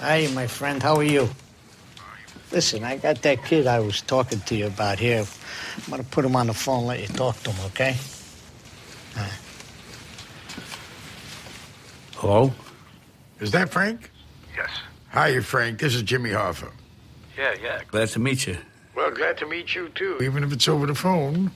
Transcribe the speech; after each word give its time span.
Hi, 0.00 0.28
my 0.34 0.46
friend. 0.48 0.82
How 0.82 0.96
are 0.96 1.04
you? 1.04 1.28
Listen, 2.50 2.84
I 2.84 2.96
got 2.96 3.22
that 3.22 3.44
kid 3.44 3.66
I 3.66 3.80
was 3.80 4.00
talking 4.02 4.40
to 4.40 4.54
you 4.56 4.66
about 4.66 4.98
here. 4.98 5.24
I'm 5.76 5.90
going 5.90 6.02
to 6.02 6.08
put 6.10 6.24
him 6.24 6.36
on 6.36 6.48
the 6.48 6.54
phone 6.54 6.78
and 6.80 6.86
let 6.88 7.00
you 7.00 7.06
talk 7.08 7.40
to 7.44 7.50
him, 7.50 7.66
okay? 7.66 7.96
Hello? 12.16 12.52
Is 13.40 13.52
that 13.52 13.70
Frank? 13.70 14.10
Yes. 14.56 14.68
Hi, 15.10 15.40
Frank. 15.40 15.78
This 15.78 15.94
is 15.94 16.02
Jimmy 16.02 16.30
Hoffa. 16.30 16.70
Yeah, 17.38 17.54
yeah. 17.62 17.80
Glad 17.88 18.08
to 18.08 18.18
meet 18.18 18.46
you. 18.46 18.58
Well, 18.96 19.10
glad 19.10 19.38
to 19.38 19.46
meet 19.46 19.74
you, 19.74 19.88
too, 19.90 20.18
even 20.20 20.42
if 20.44 20.52
it's 20.52 20.68
over 20.68 20.86
the 20.86 20.94
phone. 20.94 21.50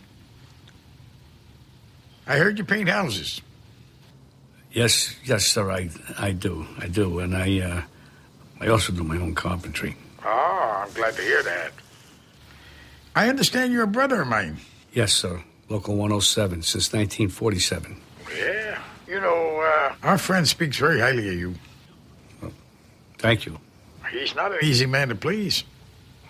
I 2.26 2.36
heard 2.36 2.58
you 2.58 2.64
paint 2.64 2.88
houses. 2.88 3.40
Yes, 4.72 5.16
yes, 5.24 5.46
sir. 5.46 5.70
I, 5.70 5.90
I 6.18 6.32
do, 6.32 6.66
I 6.78 6.86
do, 6.88 7.18
and 7.20 7.36
I, 7.36 7.60
uh, 7.60 7.82
I 8.60 8.68
also 8.68 8.92
do 8.92 9.04
my 9.04 9.16
own 9.16 9.34
carpentry. 9.34 9.96
Oh, 10.24 10.84
I'm 10.86 10.92
glad 10.94 11.14
to 11.14 11.22
hear 11.22 11.42
that. 11.42 11.72
I 13.14 13.28
understand 13.28 13.72
you're 13.72 13.84
a 13.84 13.86
brother 13.88 14.22
of 14.22 14.28
mine. 14.28 14.58
Yes, 14.92 15.12
sir. 15.12 15.42
Local 15.68 15.94
107 15.96 16.62
since 16.62 16.92
1947. 16.92 18.00
Yeah. 18.36 18.78
You 19.06 19.20
know, 19.20 19.60
uh, 19.60 19.94
our 20.02 20.18
friend 20.18 20.46
speaks 20.46 20.76
very 20.76 21.00
highly 21.00 21.28
of 21.28 21.34
you. 21.34 21.54
Well, 22.40 22.52
Thank 23.18 23.46
you. 23.46 23.58
He's 24.10 24.34
not 24.34 24.52
an 24.52 24.58
easy 24.62 24.86
man 24.86 25.08
to 25.08 25.14
please. 25.14 25.64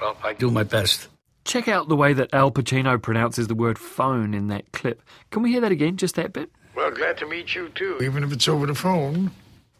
Well, 0.00 0.16
I 0.22 0.32
do 0.32 0.50
my 0.50 0.64
best. 0.64 1.08
Check 1.44 1.68
out 1.68 1.88
the 1.88 1.96
way 1.96 2.12
that 2.12 2.34
Al 2.34 2.50
Pacino 2.50 3.00
pronounces 3.00 3.46
the 3.46 3.54
word 3.54 3.78
phone 3.78 4.34
in 4.34 4.48
that 4.48 4.70
clip. 4.72 5.02
Can 5.30 5.42
we 5.42 5.52
hear 5.52 5.60
that 5.60 5.72
again, 5.72 5.96
just 5.96 6.16
that 6.16 6.32
bit? 6.32 6.50
Well, 6.74 6.90
glad 6.90 7.18
to 7.18 7.26
meet 7.26 7.54
you, 7.54 7.68
too, 7.70 7.98
even 8.00 8.22
if 8.22 8.32
it's 8.32 8.48
over 8.48 8.66
the 8.66 8.74
phone. 8.74 9.30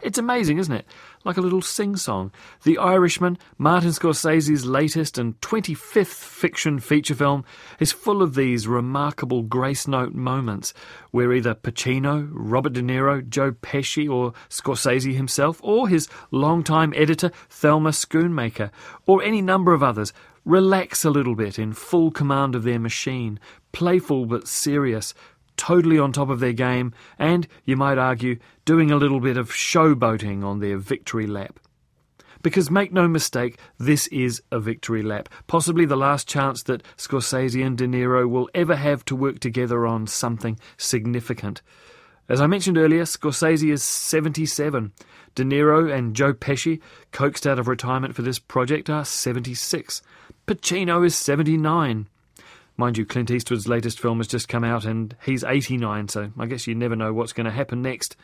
It's 0.00 0.19
amazing, 0.19 0.58
isn't 0.58 0.74
it? 0.74 0.86
Like 1.24 1.36
a 1.36 1.41
little 1.41 1.62
sing 1.62 1.97
song. 1.97 2.30
The 2.62 2.78
Irishman, 2.78 3.38
Martin 3.58 3.91
Scorsese's 3.91 4.64
latest 4.64 5.19
and 5.19 5.38
25th 5.41 6.06
fiction 6.06 6.78
feature 6.78 7.14
film, 7.14 7.44
is 7.80 7.92
full 7.92 8.22
of 8.22 8.34
these 8.34 8.69
remarkable 8.69 9.42
grace 9.42 9.88
note 9.88 10.14
moments 10.14 10.72
where 11.10 11.33
either 11.33 11.55
Pacino, 11.55 12.28
Robert 12.30 12.75
De 12.75 12.83
Niro, 12.83 13.28
Joe 13.28 13.52
Pesci, 13.52 14.08
or 14.08 14.33
Scorsese 14.48 15.14
himself, 15.14 15.60
or 15.62 15.88
his 15.88 16.08
longtime 16.30 16.92
editor, 16.97 17.32
Thelma 17.48 17.91
Schoonmaker, 17.91 18.70
or 19.06 19.22
any 19.22 19.42
number 19.42 19.75
of 19.75 19.82
others, 19.82 20.12
relax 20.44 21.05
a 21.05 21.10
little 21.10 21.34
bit 21.34 21.58
in 21.58 21.72
full 21.72 22.10
command 22.10 22.55
of 22.55 22.62
their 22.62 22.78
machine, 22.78 23.38
playful 23.72 24.25
but 24.25 24.48
serious, 24.48 25.14
totally 25.58 25.98
on 25.98 26.12
top 26.12 26.30
of 26.30 26.40
their 26.40 26.54
game, 26.54 26.94
and, 27.18 27.46
you 27.66 27.76
might 27.76 27.98
argue, 27.98 28.38
doing 28.64 28.90
a 28.90 28.96
little 28.96 29.20
bit 29.20 29.36
of 29.36 29.50
showboating 29.50 30.42
on 30.42 30.60
their 30.60 30.78
victory 30.78 31.26
lap. 31.26 31.60
Because 32.42 32.70
make 32.70 32.92
no 32.92 33.08
mistake, 33.08 33.58
this 33.78 34.06
is 34.06 34.41
a 34.50 34.60
victory 34.60 35.02
lap, 35.02 35.28
possibly 35.47 35.84
the 35.84 35.97
last 35.97 36.28
chance 36.28 36.62
that 36.62 36.84
Scorsese 36.97 37.66
and 37.66 37.76
De 37.76 37.86
Niro 37.86 38.28
will 38.28 38.48
ever 38.54 38.76
have 38.76 39.04
to 39.06 39.16
work 39.16 39.41
together 39.41 39.86
on 39.86 40.06
something 40.06 40.58
significant. 40.76 41.60
As 42.28 42.41
I 42.41 42.47
mentioned 42.47 42.78
earlier, 42.78 43.02
Scorsese 43.04 43.72
is 43.72 43.82
77. 43.82 44.92
De 45.34 45.44
Niro 45.44 45.92
and 45.92 46.14
Joe 46.14 46.32
Pesci, 46.32 46.80
coaxed 47.10 47.47
out 47.47 47.58
of 47.58 47.68
retirement 47.68 48.14
for 48.14 48.22
this 48.22 48.38
project, 48.38 48.88
are 48.88 49.04
76. 49.04 50.02
Pacino 50.47 51.04
is 51.04 51.16
79. 51.16 52.08
Mind 52.81 52.97
you, 52.97 53.05
Clint 53.05 53.33
Eastwood's 53.33 53.66
latest 53.66 53.99
film 53.99 54.19
has 54.19 54.28
just 54.28 54.49
come 54.49 54.62
out 54.62 54.84
and 54.84 55.16
he's 55.27 55.43
89, 55.43 56.06
so 56.06 56.31
I 56.39 56.47
guess 56.47 56.69
you 56.69 56.77
never 56.77 56.94
know 56.94 57.12
what's 57.12 57.33
going 57.33 57.47
to 57.47 57.50
happen 57.50 57.83
next. 57.83 58.15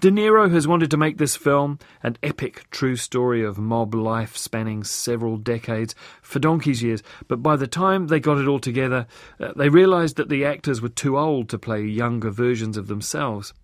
De 0.00 0.10
Niro 0.10 0.50
has 0.50 0.66
wanted 0.66 0.90
to 0.90 0.96
make 0.96 1.16
this 1.16 1.36
film, 1.36 1.78
an 2.02 2.16
epic 2.20 2.66
true 2.72 2.96
story 2.96 3.44
of 3.44 3.56
mob 3.56 3.94
life 3.94 4.36
spanning 4.36 4.82
several 4.82 5.36
decades, 5.36 5.94
for 6.22 6.40
donkey's 6.40 6.82
years, 6.82 7.04
but 7.28 7.40
by 7.40 7.54
the 7.54 7.68
time 7.68 8.08
they 8.08 8.18
got 8.18 8.38
it 8.38 8.48
all 8.48 8.58
together, 8.58 9.06
uh, 9.38 9.52
they 9.54 9.68
realised 9.68 10.16
that 10.16 10.28
the 10.28 10.44
actors 10.44 10.82
were 10.82 10.88
too 10.88 11.16
old 11.16 11.48
to 11.48 11.56
play 11.56 11.84
younger 11.84 12.30
versions 12.30 12.76
of 12.76 12.88
themselves. 12.88 13.54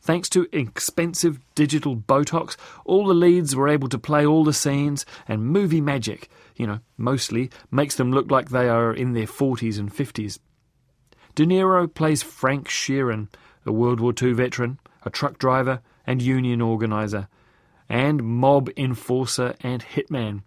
Thanks 0.00 0.28
to 0.30 0.48
expensive 0.52 1.38
digital 1.54 1.96
Botox, 1.96 2.56
all 2.84 3.06
the 3.06 3.14
leads 3.14 3.54
were 3.54 3.68
able 3.68 3.88
to 3.88 3.98
play 3.98 4.24
all 4.26 4.44
the 4.44 4.52
scenes, 4.52 5.04
and 5.28 5.44
movie 5.44 5.80
magic 5.80 6.30
you 6.60 6.66
know, 6.66 6.78
mostly, 6.98 7.50
makes 7.70 7.96
them 7.96 8.12
look 8.12 8.30
like 8.30 8.50
they 8.50 8.68
are 8.68 8.92
in 8.92 9.14
their 9.14 9.26
40s 9.26 9.78
and 9.78 9.90
50s. 9.90 10.38
De 11.34 11.46
Niro 11.46 11.92
plays 11.92 12.22
Frank 12.22 12.68
Sheeran, 12.68 13.28
a 13.64 13.72
World 13.72 13.98
War 13.98 14.12
II 14.20 14.34
veteran, 14.34 14.78
a 15.02 15.08
truck 15.08 15.38
driver 15.38 15.80
and 16.06 16.20
union 16.20 16.60
organizer, 16.60 17.28
and 17.88 18.22
mob 18.22 18.68
enforcer 18.76 19.54
and 19.62 19.82
hitman. 19.82 20.42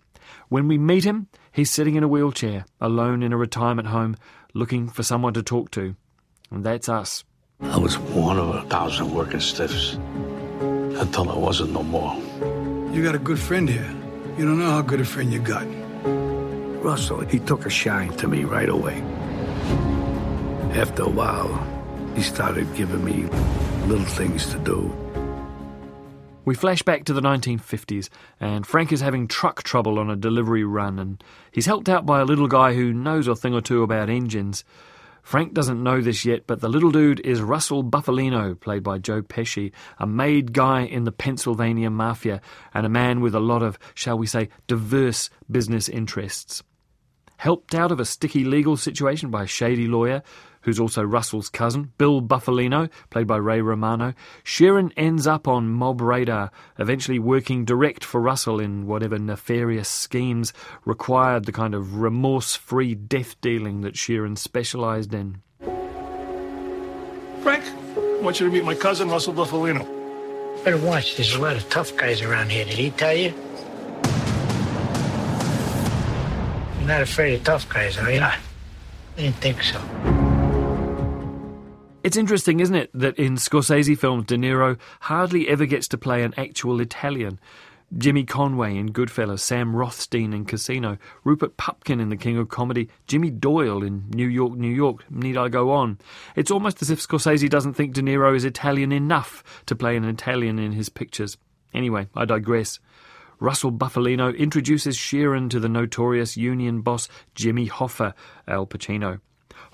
When 0.50 0.68
we 0.68 0.78
meet 0.78 1.04
him, 1.04 1.30
he's 1.52 1.72
sitting 1.72 1.96
in 1.96 2.04
a 2.04 2.08
wheelchair, 2.08 2.66
alone 2.80 3.24
in 3.24 3.34
a 3.34 3.38
retirement 3.38 3.88
home, 3.88 4.16
looking 4.54 4.90
for 4.90 5.02
someone 5.02 5.34
to 5.34 5.42
talk 5.42 5.72
to. 5.72 5.96
And 6.52 6.64
that's 6.64 6.88
us. 6.88 7.24
I 7.72 7.78
was 7.78 7.98
one 7.98 8.38
of 8.38 8.50
a 8.56 8.62
thousand 8.64 9.14
working 9.14 9.40
stiffs 9.40 9.94
until 9.94 11.30
I 11.30 11.38
wasn't 11.38 11.74
no 11.74 11.84
more. 11.84 12.16
You 12.94 13.04
got 13.04 13.16
a 13.16 13.20
good 13.20 13.40
friend 13.40 13.68
here. 13.68 13.90
You 14.38 14.46
don't 14.46 14.60
know 14.60 14.72
how 14.72 14.82
good 14.82 15.02
a 15.02 15.06
friend 15.06 15.32
you 15.32 15.40
got. 15.40 15.66
Russell, 16.84 17.22
he 17.22 17.40
took 17.40 17.66
a 17.66 17.70
shine 17.70 18.12
to 18.18 18.28
me 18.28 18.44
right 18.44 18.70
away. 18.70 19.02
After 20.74 21.04
a 21.04 21.10
while, 21.10 21.68
he 22.16 22.22
started 22.22 22.68
giving 22.76 23.04
me 23.04 23.24
little 23.88 24.06
things 24.06 24.48
to 24.52 24.60
do. 24.60 24.94
We 26.46 26.56
flash 26.56 26.82
back 26.82 27.06
to 27.06 27.14
the 27.14 27.22
1950s, 27.22 28.10
and 28.40 28.68
Frank 28.68 28.92
is 28.92 29.00
having 29.00 29.28
truck 29.28 29.64
trouble 29.64 29.98
on 29.98 30.10
a 30.10 30.16
delivery 30.16 30.66
run, 30.66 31.00
and 31.00 31.24
he's 31.52 31.68
helped 31.68 31.88
out 31.88 32.06
by 32.06 32.20
a 32.20 32.26
little 32.26 32.50
guy 32.50 32.74
who 32.74 32.92
knows 32.92 33.28
a 33.28 33.36
thing 33.36 33.54
or 33.54 33.62
two 33.62 33.82
about 33.82 34.10
engines. 34.10 34.66
Frank 35.24 35.54
doesn't 35.54 35.82
know 35.82 36.02
this 36.02 36.26
yet, 36.26 36.46
but 36.46 36.60
the 36.60 36.68
little 36.68 36.92
dude 36.92 37.22
is 37.22 37.42
Russell 37.42 37.82
Bufalino, 37.82 38.60
played 38.60 38.84
by 38.84 38.98
Joe 38.98 39.22
Pesci, 39.22 39.72
a 39.98 40.06
made 40.06 40.52
guy 40.52 40.82
in 40.82 41.06
the 41.06 41.14
Pennsylvania 41.14 41.90
Mafia, 41.90 42.42
and 42.74 42.86
a 42.86 42.90
man 42.90 43.22
with 43.22 43.34
a 43.34 43.40
lot 43.40 43.64
of, 43.64 43.80
shall 43.96 44.18
we 44.18 44.28
say, 44.28 44.50
diverse 44.68 45.30
business 45.50 45.88
interests. 45.88 46.62
Helped 47.38 47.74
out 47.74 47.92
of 47.92 48.02
a 48.02 48.06
sticky 48.06 48.44
legal 48.44 48.76
situation 48.76 49.32
by 49.32 49.44
a 49.44 49.48
shady 49.48 49.88
lawyer, 49.88 50.22
who's 50.64 50.80
also 50.80 51.04
Russell's 51.04 51.50
cousin, 51.50 51.92
Bill 51.98 52.22
Bufalino, 52.22 52.90
played 53.10 53.28
by 53.28 53.38
Ray 53.38 53.62
Romano, 53.62 54.14
Sheeran 54.44 54.92
ends 54.98 55.28
up 55.28 55.48
on 55.48 55.70
mob 55.70 56.02
radar, 56.02 56.52
eventually 56.80 57.20
working 57.20 57.66
direct 57.66 58.04
for 58.04 58.20
Russell 58.20 58.60
in 58.60 58.88
whatever 58.88 59.20
nefarious 59.20 59.90
schemes 59.90 60.54
required 60.86 61.46
the 61.46 61.52
kind 61.52 61.76
of 61.76 61.98
remorse 61.98 62.56
free 62.56 62.96
death 62.96 63.40
dealing 63.42 63.82
that 63.82 63.94
Sheeran 63.94 64.38
specialised 64.38 65.14
in. 65.14 65.42
Frank, 67.42 67.64
I 67.98 68.20
want 68.22 68.40
you 68.40 68.46
to 68.48 68.52
meet 68.52 68.64
my 68.64 68.76
cousin, 68.76 69.10
Russell 69.10 69.34
Bufalino. 69.34 69.86
Better 70.64 70.78
watch, 70.78 71.18
there's 71.18 71.36
a 71.36 71.42
lot 71.42 71.58
of 71.58 71.70
tough 71.70 71.96
guys 71.98 72.22
around 72.22 72.50
here. 72.50 72.64
Did 72.64 72.76
he 72.76 72.90
tell 72.92 73.14
you? 73.14 73.34
You're 76.80 76.88
not 76.88 77.02
afraid 77.02 77.34
of 77.34 77.44
tough 77.44 77.68
guys, 77.68 77.98
are 77.98 78.10
you? 78.10 78.22
I 78.22 78.38
didn't 79.18 79.36
think 79.36 79.62
so. 79.62 79.80
It's 82.04 82.18
interesting, 82.18 82.60
isn't 82.60 82.76
it, 82.76 82.90
that 82.94 83.18
in 83.18 83.36
Scorsese 83.36 83.98
films, 83.98 84.26
De 84.26 84.36
Niro 84.36 84.78
hardly 85.00 85.48
ever 85.48 85.66
gets 85.66 85.88
to 85.88 85.98
play 85.98 86.24
an 86.24 86.34
actual 86.36 86.82
Italian. 86.82 87.40
Jimmy 87.98 88.26
Conway 88.26 88.76
in 88.76 88.92
Goodfellas, 88.92 89.40
Sam 89.40 89.74
Rothstein 89.74 90.34
in 90.34 90.44
Casino, 90.44 90.98
Rupert 91.24 91.56
Pupkin 91.56 92.02
in 92.02 92.10
The 92.10 92.18
King 92.18 92.38
of 92.38 92.50
Comedy, 92.50 92.90
Jimmy 93.08 93.30
Doyle 93.30 93.84
in 93.84 94.10
New 94.10 94.28
York, 94.28 94.54
New 94.54 94.68
York. 94.68 95.10
Need 95.10 95.38
I 95.38 95.48
go 95.48 95.72
on? 95.72 95.98
It's 96.36 96.52
almost 96.52 96.82
as 96.82 96.90
if 96.90 97.00
Scorsese 97.00 97.50
doesn't 97.50 97.76
think 97.76 97.94
De 97.94 98.02
Niro 98.02 98.36
is 98.36 98.44
Italian 98.44 98.92
enough 98.92 99.42
to 99.68 99.76
play 99.76 99.96
an 99.96 100.04
Italian 100.04 100.60
in 100.60 100.74
his 100.74 100.90
pictures. 100.90 101.38
Anyway, 101.74 102.10
I 102.16 102.26
digress. 102.26 102.80
Russell 103.40 103.72
Bufalino 103.72 104.38
introduces 104.38 104.98
Sheeran 104.98 105.50
to 105.52 105.60
the 105.62 105.70
notorious 105.70 106.36
union 106.36 106.82
boss 106.82 107.08
Jimmy 107.34 107.70
Hoffa, 107.70 108.14
Al 108.46 108.68
Pacino. 108.68 109.22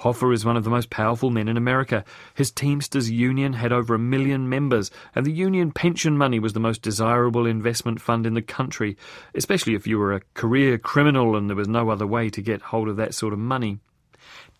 Hoffa 0.01 0.33
is 0.33 0.45
one 0.45 0.55
of 0.55 0.63
the 0.63 0.69
most 0.69 0.89
powerful 0.89 1.29
men 1.29 1.49
in 1.49 1.57
America. 1.57 2.05
His 2.33 2.51
Teamsters 2.51 3.11
Union 3.11 3.53
had 3.53 3.73
over 3.73 3.95
a 3.95 3.99
million 3.99 4.47
members, 4.47 4.91
and 5.13 5.25
the 5.25 5.31
union 5.31 5.71
pension 5.71 6.17
money 6.17 6.39
was 6.39 6.53
the 6.53 6.59
most 6.59 6.81
desirable 6.81 7.45
investment 7.45 7.99
fund 7.99 8.25
in 8.25 8.33
the 8.33 8.41
country, 8.41 8.95
especially 9.35 9.75
if 9.75 9.85
you 9.85 9.99
were 9.99 10.13
a 10.13 10.21
career 10.35 10.77
criminal 10.77 11.35
and 11.35 11.49
there 11.49 11.57
was 11.57 11.67
no 11.67 11.89
other 11.89 12.07
way 12.07 12.29
to 12.29 12.41
get 12.41 12.61
hold 12.61 12.87
of 12.87 12.95
that 12.95 13.13
sort 13.13 13.33
of 13.33 13.39
money. 13.39 13.79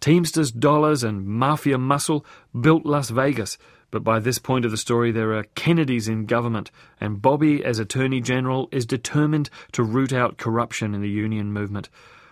Teamsters 0.02 0.52
dollars 0.52 1.04
and 1.04 1.26
mafia 1.26 1.78
muscle 1.78 2.26
built 2.60 2.86
Las 2.86 3.10
Vegas, 3.10 3.58
but 3.92 4.04
by 4.04 4.20
this 4.20 4.40
point 4.40 4.66
of 4.66 4.72
the 4.72 4.78
story 4.78 5.12
there 5.12 5.34
are 5.34 5.44
Kennedys 5.56 6.08
in 6.08 6.26
government, 6.26 6.70
and 7.00 7.22
Bobby, 7.22 7.64
as 7.64 7.80
Attorney 7.80 8.20
General, 8.20 8.68
is 8.72 8.86
determined 8.86 9.50
to 9.72 9.84
root 9.84 10.12
out 10.12 10.38
corruption 10.38 10.94
in 10.94 11.02
the 11.02 11.10
union 11.10 11.52
movement. 11.52 11.90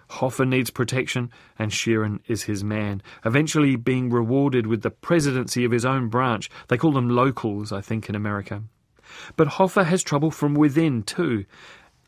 Hoffa 0.10 0.48
needs 0.48 0.70
protection, 0.70 1.32
and 1.60 1.72
Sheeran 1.72 2.20
is 2.28 2.44
his 2.44 2.64
man, 2.64 3.02
eventually 3.26 3.76
being 3.76 4.10
rewarded 4.10 4.68
with 4.68 4.82
the 4.82 4.92
presidency 4.92 5.66
of 5.66 5.72
his 5.72 5.86
own 5.86 6.08
branch. 6.08 6.50
They 6.68 6.78
call 6.78 6.94
them 6.94 7.10
locals, 7.10 7.72
I 7.72 7.82
think, 7.82 8.10
in 8.10 8.16
America. 8.16 8.64
But 9.36 9.48
Hoffa 9.50 9.86
has 9.86 10.04
trouble 10.04 10.32
from 10.32 10.54
within, 10.54 11.04
too. 11.04 11.46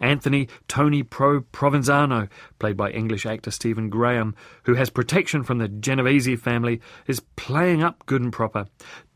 Anthony 0.01 0.47
Tony 0.67 1.03
Pro 1.03 1.41
Provenzano, 1.41 2.29
played 2.57 2.77
by 2.77 2.89
English 2.91 3.25
actor 3.25 3.51
Stephen 3.51 3.89
Graham, 3.89 4.33
who 4.63 4.75
has 4.75 4.89
protection 4.89 5.43
from 5.43 5.57
the 5.57 5.67
Genovese 5.67 6.39
family, 6.39 6.79
is 7.05 7.21
playing 7.35 7.83
up 7.83 8.05
good 8.05 8.21
and 8.21 8.31
proper. 8.31 8.65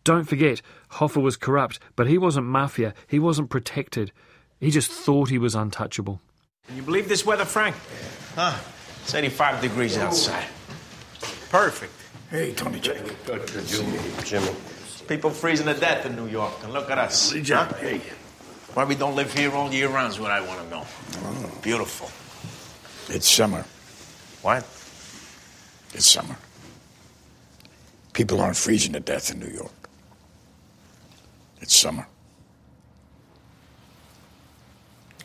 Don't 0.03 0.25
forget, 0.25 0.62
Hoffa 0.91 1.21
was 1.21 1.38
corrupt, 1.38 1.79
but 1.95 2.07
he 2.07 2.18
wasn't 2.18 2.47
mafia, 2.47 2.94
he 3.07 3.19
wasn't 3.19 3.50
protected. 3.50 4.12
He 4.59 4.71
just 4.71 4.91
thought 4.91 5.29
he 5.29 5.38
was 5.38 5.56
untouchable. 5.56 6.19
Can 6.68 6.77
you 6.77 6.83
believe 6.83 7.07
this 7.07 7.25
weather, 7.25 7.45
Frank? 7.45 7.75
Huh? 8.36 8.57
It's 9.04 9.13
85 9.13 9.62
degrees 9.62 9.98
outside. 9.98 10.48
Perfect. 11.50 11.94
Hey, 12.31 12.54
Tony 12.54 12.80
Jack. 12.80 12.98
Jimmy. 14.24 14.50
People 15.07 15.30
freezing 15.30 15.68
to 15.68 15.74
death 15.74 16.06
in 16.06 16.15
New 16.15 16.27
York, 16.27 16.54
and 16.63 16.74
look 16.74 16.89
at 16.89 16.98
us. 16.98 17.31
Huh? 17.31 17.71
Hey. 17.75 18.01
Why 18.74 18.86
we 18.86 18.95
don't 18.95 19.15
live 19.15 19.31
here 19.33 19.51
all 19.51 19.71
year 19.71 19.88
round 19.89 20.13
is 20.13 20.19
what 20.19 20.31
I 20.31 20.42
want 20.42 20.62
to 20.63 20.69
know. 20.69 20.83
Oh. 21.18 21.60
Beautiful. 21.62 22.10
It's 23.13 23.30
summer. 23.30 23.65
What? 24.42 24.63
It's 25.94 26.10
summer. 26.10 26.38
People 28.13 28.42
aren't 28.42 28.57
freezing 28.57 28.94
to 28.94 29.00
death 29.00 29.31
in 29.31 29.39
New 29.39 29.54
York. 29.54 29.89
It's 31.62 31.75
summer. 31.75 32.07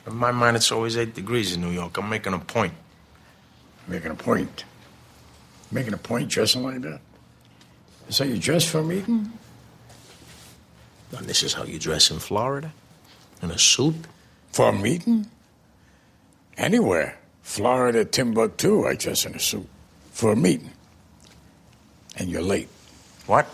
In 0.08 0.16
my 0.16 0.32
mind, 0.32 0.56
it's 0.56 0.72
always 0.72 0.96
8 0.96 1.14
degrees 1.14 1.54
in 1.54 1.60
New 1.60 1.70
York. 1.70 1.98
I'm 1.98 2.08
making 2.08 2.32
a 2.32 2.38
point. 2.38 2.72
Making 3.86 4.12
a 4.12 4.14
point. 4.14 4.64
Making 5.70 5.92
a 5.92 5.98
point 5.98 6.30
dressing 6.30 6.62
like 6.62 6.80
that? 6.80 7.00
Is 8.08 8.16
that 8.18 8.28
you 8.28 8.38
dress 8.38 8.64
for 8.64 8.78
a 8.78 8.84
meeting? 8.84 9.30
And 11.16 11.26
this 11.26 11.42
is 11.42 11.52
how 11.52 11.64
you 11.64 11.78
dress 11.78 12.10
in 12.10 12.20
Florida? 12.20 12.72
In 13.42 13.50
a 13.50 13.58
suit? 13.58 14.06
For 14.52 14.70
a 14.70 14.72
meeting? 14.72 15.26
Anywhere. 16.56 17.18
Florida, 17.42 18.06
Timbuktu, 18.06 18.86
I 18.86 18.94
dress 18.94 19.26
in 19.26 19.34
a 19.34 19.38
suit. 19.38 19.68
For 20.12 20.32
a 20.32 20.36
meeting. 20.36 20.70
And 22.16 22.30
you're 22.30 22.42
late. 22.42 22.68
What? 23.26 23.46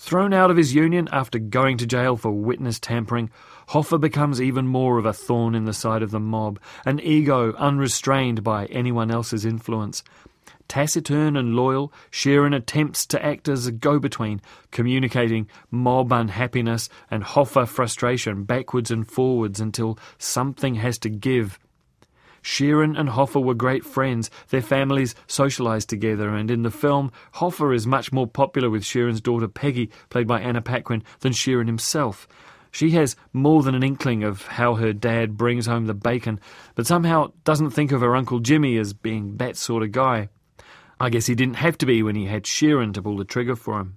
Thrown 0.00 0.32
out 0.32 0.50
of 0.50 0.56
his 0.56 0.74
union 0.74 1.10
after 1.12 1.38
going 1.38 1.76
to 1.76 1.86
jail 1.86 2.16
for 2.16 2.32
witness 2.32 2.80
tampering, 2.80 3.30
Hoffa 3.68 4.00
becomes 4.00 4.40
even 4.40 4.66
more 4.66 4.96
of 4.96 5.04
a 5.04 5.12
thorn 5.12 5.54
in 5.54 5.66
the 5.66 5.74
side 5.74 6.02
of 6.02 6.10
the 6.10 6.18
mob, 6.18 6.58
an 6.86 7.00
ego 7.00 7.52
unrestrained 7.52 8.42
by 8.42 8.64
anyone 8.66 9.10
else's 9.10 9.44
influence. 9.44 10.02
Taciturn 10.68 11.36
and 11.36 11.54
loyal, 11.54 11.92
Sheeran 12.10 12.56
attempts 12.56 13.04
to 13.08 13.22
act 13.24 13.46
as 13.46 13.66
a 13.66 13.72
go 13.72 13.98
between, 13.98 14.40
communicating 14.70 15.48
mob 15.70 16.12
unhappiness 16.12 16.88
and 17.10 17.22
Hoffa 17.22 17.68
frustration 17.68 18.44
backwards 18.44 18.90
and 18.90 19.06
forwards 19.06 19.60
until 19.60 19.98
something 20.16 20.76
has 20.76 20.98
to 21.00 21.10
give. 21.10 21.58
Sheeran 22.42 22.98
and 22.98 23.10
Hoffa 23.10 23.42
were 23.42 23.54
great 23.54 23.84
friends. 23.84 24.30
Their 24.48 24.62
families 24.62 25.14
socialized 25.26 25.88
together, 25.88 26.30
and 26.30 26.50
in 26.50 26.62
the 26.62 26.70
film, 26.70 27.12
Hoffa 27.34 27.74
is 27.74 27.86
much 27.86 28.12
more 28.12 28.26
popular 28.26 28.70
with 28.70 28.82
Sheeran's 28.82 29.20
daughter 29.20 29.48
Peggy, 29.48 29.90
played 30.08 30.26
by 30.26 30.40
Anna 30.40 30.62
Paquin, 30.62 31.02
than 31.20 31.32
Sheeran 31.32 31.66
himself. 31.66 32.26
She 32.70 32.90
has 32.90 33.16
more 33.32 33.62
than 33.62 33.74
an 33.74 33.82
inkling 33.82 34.22
of 34.22 34.46
how 34.46 34.76
her 34.76 34.92
dad 34.92 35.36
brings 35.36 35.66
home 35.66 35.86
the 35.86 35.94
bacon, 35.94 36.38
but 36.74 36.86
somehow 36.86 37.32
doesn't 37.44 37.70
think 37.70 37.92
of 37.92 38.00
her 38.00 38.14
Uncle 38.14 38.38
Jimmy 38.38 38.76
as 38.76 38.92
being 38.92 39.36
that 39.38 39.56
sort 39.56 39.82
of 39.82 39.92
guy. 39.92 40.28
I 41.00 41.10
guess 41.10 41.26
he 41.26 41.34
didn't 41.34 41.56
have 41.56 41.78
to 41.78 41.86
be 41.86 42.02
when 42.02 42.14
he 42.14 42.26
had 42.26 42.44
Sheeran 42.44 42.94
to 42.94 43.02
pull 43.02 43.16
the 43.16 43.24
trigger 43.24 43.56
for 43.56 43.80
him. 43.80 43.96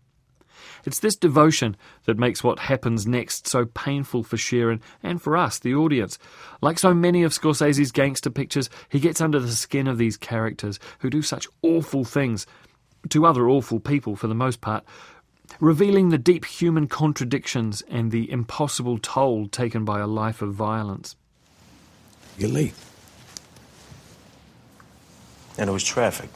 It's 0.86 1.00
this 1.00 1.16
devotion 1.16 1.76
that 2.06 2.20
makes 2.20 2.44
what 2.44 2.60
happens 2.60 3.08
next 3.08 3.48
so 3.48 3.66
painful 3.66 4.24
for 4.24 4.38
Sheeran 4.38 4.82
and 5.02 5.22
for 5.22 5.38
us, 5.38 5.60
the 5.60 5.76
audience. 5.76 6.20
Like 6.62 6.80
so 6.80 6.94
many 6.94 7.24
of 7.24 7.32
Scorsese's 7.32 7.92
gangster 7.92 8.30
pictures, 8.30 8.70
he 8.90 9.00
gets 9.00 9.22
under 9.22 9.40
the 9.40 9.52
skin 9.52 9.88
of 9.88 9.98
these 9.98 10.18
characters 10.18 10.80
who 11.00 11.10
do 11.10 11.22
such 11.22 11.48
awful 11.62 12.04
things 12.04 12.46
to 13.10 13.26
other 13.26 13.50
awful 13.50 13.80
people 13.80 14.16
for 14.16 14.28
the 14.28 14.36
most 14.36 14.62
part, 14.62 14.84
revealing 15.60 16.10
the 16.10 16.18
deep 16.18 16.46
human 16.46 16.88
contradictions 16.88 17.84
and 17.90 18.12
the 18.12 18.32
impossible 18.32 18.98
toll 18.98 19.48
taken 19.48 19.86
by 19.86 20.00
a 20.00 20.08
life 20.08 20.42
of 20.42 20.54
violence. 20.54 21.16
You're 22.38 22.50
late. 22.50 22.74
And 25.58 25.70
it 25.70 25.74
was 25.74 25.84
traffic. 25.84 26.30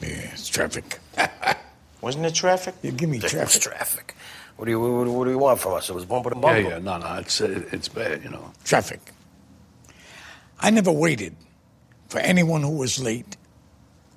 Yeah, 0.00 0.30
it's 0.32 0.48
traffic. 0.48 0.98
Wasn't 2.06 2.24
it 2.24 2.34
traffic? 2.36 2.76
You 2.82 2.92
give 2.92 3.10
me 3.10 3.16
It 3.16 3.24
was 3.24 3.32
traffic. 3.32 3.62
traffic. 3.62 4.14
What 4.56 4.66
do 4.66 4.70
you 4.70 4.78
what, 4.80 5.08
what 5.08 5.24
do 5.24 5.30
you 5.32 5.38
want 5.38 5.58
from 5.58 5.72
us? 5.74 5.90
It 5.90 5.94
was 5.94 6.04
bumper 6.04 6.30
to 6.30 6.36
Yeah, 6.36 6.40
bumper. 6.40 6.60
yeah, 6.60 6.68
yeah, 6.68 6.78
no, 6.78 6.98
no, 6.98 7.14
it's 7.16 7.40
uh, 7.40 7.64
it's 7.72 7.88
bad, 7.88 8.22
you 8.22 8.30
know. 8.30 8.52
Traffic. 8.64 9.00
I 10.60 10.70
never 10.70 10.92
waited 10.92 11.34
for 12.08 12.20
anyone 12.20 12.62
who 12.62 12.76
was 12.78 13.00
late 13.02 13.36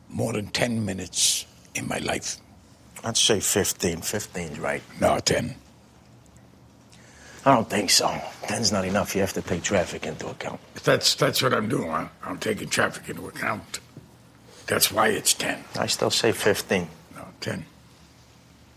more 0.07 0.33
than 0.33 0.50
10 0.50 0.86
minutes 0.86 1.47
in 1.74 1.88
my 1.88 1.97
life. 1.97 2.38
I'd 3.03 3.18
say 3.18 3.39
15. 3.39 4.01
15's 4.01 4.59
right. 4.59 4.83
No, 5.01 5.18
10. 5.18 5.56
I 7.45 7.56
don't 7.56 7.69
think 7.69 7.89
so. 7.89 8.07
Ten's 8.44 8.71
not 8.71 8.85
enough. 8.85 9.15
You 9.15 9.21
have 9.21 9.33
to 9.33 9.42
take 9.42 9.63
traffic 9.63 10.06
into 10.06 10.27
account. 10.27 10.59
That's, 10.83 11.15
that's 11.15 11.42
what 11.42 11.56
I'm 11.56 11.68
doing. 11.69 11.89
I'm, 11.89 12.09
I'm 12.24 12.38
taking 12.38 12.69
traffic 12.69 13.09
into 13.09 13.27
account. 13.27 13.80
That's 14.68 14.92
why 14.92 15.07
it's 15.07 15.33
10. 15.33 15.63
I 15.80 15.88
still 15.88 16.12
say 16.12 16.31
15. 16.33 16.88
No, 17.15 17.25
10. 17.42 17.65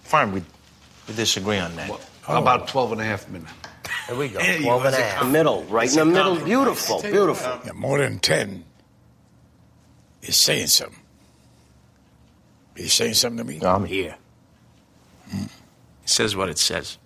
Fine, 0.03 0.33
we, 0.33 0.43
we 1.09 1.15
disagree 1.15 1.59
on 1.59 1.75
that. 1.77 1.91
How 2.23 2.41
about 2.41 2.69
12 2.69 2.93
and 2.93 3.01
a 3.01 3.05
half 3.05 3.29
minutes? 3.29 3.53
There 4.09 4.17
we 4.17 4.29
go. 4.29 4.41
Yeah, 4.41 4.57
you 4.57 4.65
12 4.65 4.85
and 4.87 4.95
a 4.95 4.99
half. 5.03 5.19
com- 5.21 5.33
middle, 5.33 5.63
right 5.65 5.91
in 5.91 5.97
the 5.97 6.05
middle. 6.05 6.37
Beautiful, 6.37 7.01
beautiful. 7.03 7.61
Yeah, 7.65 7.73
more 7.73 7.99
than 7.99 8.19
10 8.19 8.65
is 10.23 10.37
saying 10.37 10.69
something. 10.69 10.99
You 12.77 12.89
saying 12.89 13.15
something 13.15 13.39
to 13.39 13.53
me? 13.53 13.61
I'm 13.65 13.85
here. 13.85 14.17
It 15.33 15.49
says 16.05 16.35
what 16.37 16.49
it 16.49 16.59
says. 16.59 16.99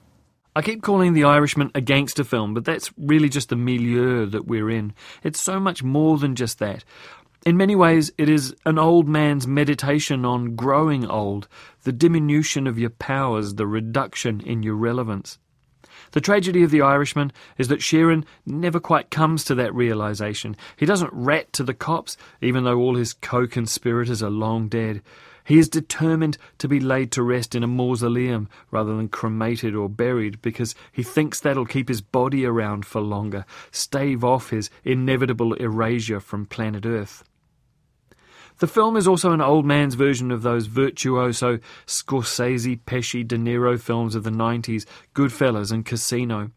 I 0.55 0.63
keep 0.63 0.83
calling 0.83 1.13
The 1.13 1.25
Irishman 1.25 1.71
a 1.75 1.81
gangster 1.83 2.25
film, 2.25 2.55
but 2.55 2.65
that's 2.65 2.91
really 2.97 3.29
just 3.29 3.51
the 3.51 3.57
milieu 3.57 4.27
that 4.27 4.47
we're 4.47 4.71
in. 4.71 4.95
It's 5.23 5.41
so 5.41 5.61
much 5.61 5.83
more 5.83 6.17
than 6.19 6.35
just 6.35 6.59
that. 6.61 6.83
In 7.47 7.57
many 7.57 7.77
ways, 7.77 8.11
it 8.19 8.29
is 8.29 8.57
an 8.65 8.77
old 8.77 9.07
man's 9.07 9.47
meditation 9.47 10.25
on 10.25 10.57
growing 10.57 11.07
old, 11.07 11.47
the 11.85 11.93
diminution 11.93 12.67
of 12.67 12.77
your 12.77 12.91
powers, 12.91 13.55
the 13.55 13.69
reduction 13.69 14.41
in 14.41 14.65
your 14.65 14.75
relevance. 14.75 15.39
The 16.11 16.21
tragedy 16.21 16.65
of 16.65 16.73
The 16.73 16.83
Irishman 16.83 17.31
is 17.57 17.69
that 17.69 17.79
Sheeran 17.79 18.25
never 18.47 18.81
quite 18.81 19.13
comes 19.13 19.45
to 19.45 19.55
that 19.55 19.73
realization. 19.73 20.57
He 20.77 20.87
doesn't 20.87 21.13
rat 21.13 21.53
to 21.53 21.63
the 21.63 21.73
cops, 21.73 22.17
even 22.41 22.65
though 22.65 22.81
all 22.81 22.97
his 22.97 23.13
co 23.13 23.47
conspirators 23.47 24.25
are 24.25 24.31
long 24.31 24.67
dead. 24.67 25.01
He 25.45 25.61
is 25.61 25.69
determined 25.69 26.39
to 26.59 26.67
be 26.67 26.81
laid 26.81 27.13
to 27.13 27.23
rest 27.23 27.55
in 27.55 27.63
a 27.63 27.69
mausoleum 27.69 28.49
rather 28.73 28.97
than 28.97 29.09
cremated 29.09 29.77
or 29.77 29.89
buried 29.89 30.43
because 30.43 30.75
he 30.91 31.05
thinks 31.05 31.39
that'll 31.39 31.65
keep 31.65 31.89
his 31.89 32.01
body 32.01 32.45
around 32.45 32.85
for 32.85 33.01
longer, 33.01 33.45
stave 33.71 34.25
off 34.25 34.51
his 34.51 34.69
inevitable 34.83 35.55
erasure 35.55 36.19
from 36.19 36.45
planet 36.45 36.85
Earth. 36.85 37.23
The 38.59 38.67
film 38.67 38.97
is 38.97 39.07
also 39.07 39.33
an 39.33 39.43
old 39.43 39.67
man's 39.67 39.97
version 39.97 40.31
of 40.31 40.43
those 40.43 40.67
virtuoso 40.67 41.59
Scorsese, 41.87 42.81
Pesci, 42.87 43.27
De 43.27 43.37
Niro 43.37 43.79
films 43.79 44.15
of 44.15 44.25
the 44.25 44.31
90s, 44.31 44.87
Goodfellas 45.15 45.71
and 45.71 45.85
Casino. 45.85 46.51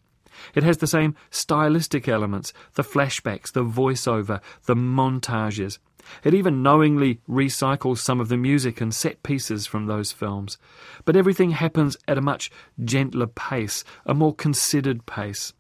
It 0.56 0.64
has 0.64 0.78
the 0.78 0.88
same 0.88 1.16
stylistic 1.30 2.08
elements, 2.08 2.54
the 2.76 2.84
flashbacks, 2.84 3.52
the 3.52 3.66
voiceover, 3.66 4.40
the 4.66 4.76
montages. 4.76 5.80
It 6.24 6.34
even 6.34 6.64
knowingly 6.64 7.20
recycles 7.28 7.98
some 7.98 8.22
of 8.22 8.30
the 8.30 8.38
music 8.38 8.80
and 8.80 8.96
set 8.96 9.22
pieces 9.22 9.68
from 9.68 9.86
those 9.88 10.14
films. 10.14 10.58
But 11.04 11.18
everything 11.18 11.52
happens 11.52 11.98
at 12.08 12.18
a 12.18 12.22
much 12.22 12.50
gentler 12.82 13.28
pace, 13.28 13.84
a 14.06 14.14
more 14.14 14.34
considered 14.34 15.06
pace. 15.06 15.54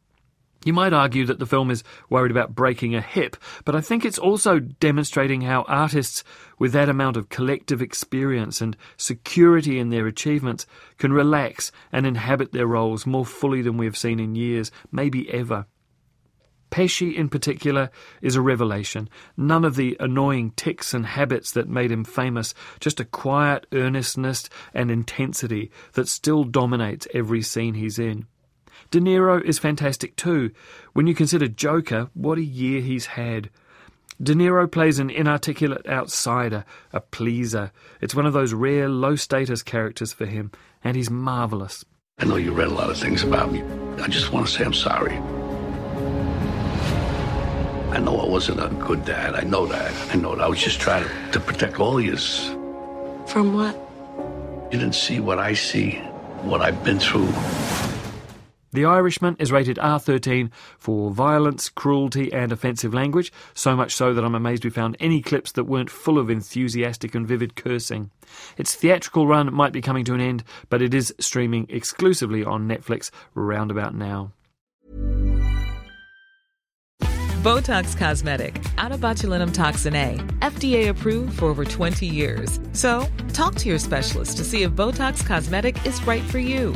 You 0.65 0.73
might 0.73 0.91
argue 0.91 1.25
that 1.25 1.39
the 1.39 1.45
film 1.45 1.71
is 1.71 1.85
worried 2.09 2.31
about 2.31 2.53
breaking 2.53 2.93
a 2.93 3.01
hip, 3.01 3.37
but 3.63 3.75
I 3.75 3.81
think 3.81 4.03
it's 4.03 4.19
also 4.19 4.59
demonstrating 4.59 5.41
how 5.41 5.61
artists 5.63 6.23
with 6.57 6.73
that 6.73 6.89
amount 6.89 7.15
of 7.15 7.29
collective 7.29 7.81
experience 7.81 8.59
and 8.59 8.75
security 8.97 9.79
in 9.79 9.89
their 9.89 10.05
achievements 10.05 10.65
can 10.97 11.13
relax 11.13 11.71
and 11.93 12.05
inhabit 12.05 12.51
their 12.51 12.67
roles 12.67 13.05
more 13.05 13.25
fully 13.25 13.61
than 13.61 13.77
we 13.77 13.85
have 13.85 13.97
seen 13.97 14.19
in 14.19 14.35
years, 14.35 14.69
maybe 14.91 15.31
ever. 15.31 15.65
Pesci, 16.71 17.15
in 17.15 17.29
particular, 17.29 17.89
is 18.21 18.35
a 18.35 18.41
revelation. 18.41 19.09
None 19.37 19.63
of 19.63 19.75
the 19.75 19.95
annoying 19.99 20.51
tics 20.51 20.93
and 20.93 21.05
habits 21.05 21.51
that 21.53 21.69
made 21.69 21.91
him 21.91 22.03
famous, 22.03 22.53
just 22.79 22.99
a 22.99 23.05
quiet 23.05 23.65
earnestness 23.71 24.49
and 24.73 24.91
intensity 24.91 25.71
that 25.93 26.09
still 26.09 26.43
dominates 26.43 27.07
every 27.13 27.41
scene 27.41 27.75
he's 27.75 27.97
in. 27.97 28.27
De 28.91 28.99
Niro 28.99 29.41
is 29.43 29.59
fantastic 29.59 30.15
too. 30.15 30.51
When 30.93 31.07
you 31.07 31.15
consider 31.15 31.47
Joker, 31.47 32.09
what 32.13 32.37
a 32.37 32.43
year 32.43 32.81
he's 32.81 33.07
had. 33.07 33.49
De 34.21 34.33
Niro 34.33 34.69
plays 34.69 34.99
an 34.99 35.09
inarticulate 35.09 35.87
outsider, 35.87 36.65
a 36.91 36.99
pleaser. 36.99 37.71
It's 38.01 38.15
one 38.15 38.25
of 38.25 38.33
those 38.33 38.53
rare 38.53 38.89
low 38.89 39.15
status 39.15 39.63
characters 39.63 40.11
for 40.11 40.25
him, 40.25 40.51
and 40.83 40.97
he's 40.97 41.09
marvellous. 41.09 41.85
I 42.17 42.25
know 42.25 42.35
you 42.35 42.51
read 42.51 42.67
a 42.67 42.73
lot 42.73 42.89
of 42.89 42.97
things 42.97 43.23
about 43.23 43.51
me. 43.51 43.63
I 44.03 44.07
just 44.07 44.33
want 44.33 44.47
to 44.47 44.51
say 44.51 44.65
I'm 44.65 44.73
sorry. 44.73 45.15
I 47.91 47.99
know 47.99 48.19
I 48.19 48.27
wasn't 48.27 48.61
a 48.61 48.67
good 48.85 49.05
dad. 49.05 49.35
I 49.35 49.41
know 49.41 49.65
that. 49.67 49.93
I 50.13 50.15
know 50.15 50.35
that. 50.35 50.43
I 50.43 50.47
was 50.49 50.59
just 50.59 50.81
trying 50.81 51.03
to, 51.03 51.31
to 51.31 51.39
protect 51.39 51.79
all 51.79 52.01
yous. 52.01 52.49
From 53.27 53.53
what? 53.53 53.73
You 54.71 54.79
didn't 54.79 54.95
see 54.95 55.19
what 55.19 55.39
I 55.39 55.53
see, 55.53 55.91
what 56.41 56.61
I've 56.61 56.83
been 56.83 56.99
through. 56.99 57.29
The 58.71 58.85
Irishman 58.85 59.35
is 59.39 59.51
rated 59.51 59.77
R13 59.77 60.51
for 60.77 61.09
violence, 61.09 61.69
cruelty, 61.69 62.31
and 62.31 62.51
offensive 62.51 62.93
language, 62.93 63.33
so 63.55 63.75
much 63.75 63.95
so 63.95 64.13
that 64.13 64.23
I'm 64.23 64.35
amazed 64.35 64.63
we 64.63 64.69
found 64.69 64.95
any 64.99 65.21
clips 65.21 65.51
that 65.53 65.63
weren't 65.63 65.89
full 65.89 66.19
of 66.19 66.29
enthusiastic 66.29 67.15
and 67.15 67.27
vivid 67.27 67.55
cursing. 67.55 68.11
Its 68.57 68.75
theatrical 68.75 69.25
run 69.25 69.51
might 69.53 69.73
be 69.73 69.81
coming 69.81 70.05
to 70.05 70.13
an 70.13 70.21
end, 70.21 70.43
but 70.69 70.83
it 70.83 70.93
is 70.93 71.13
streaming 71.19 71.65
exclusively 71.69 72.43
on 72.43 72.67
Netflix 72.67 73.09
roundabout 73.33 73.95
now. 73.95 74.33
Botox 77.41 77.97
Cosmetic, 77.97 78.55
onabotulinumtoxinA, 78.75 80.39
FDA 80.39 80.89
approved 80.89 81.39
for 81.39 81.45
over 81.45 81.63
20 81.63 82.05
years. 82.05 82.59
So, 82.73 83.07
talk 83.31 83.55
to 83.55 83.69
your 83.69 83.79
specialist 83.79 84.35
to 84.37 84.43
see 84.43 84.63
if 84.63 84.71
Botox 84.71 85.25
Cosmetic 85.25 85.85
is 85.85 86.05
right 86.05 86.23
for 86.23 86.39
you. 86.39 86.75